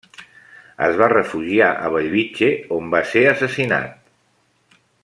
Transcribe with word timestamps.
Es 0.85 0.95
va 1.01 1.09
refugiar 1.13 1.69
a 1.75 1.91
Bellvitge 1.97 2.51
on 2.81 2.91
va 2.97 3.05
ser 3.15 3.25
assassinat. 3.37 4.83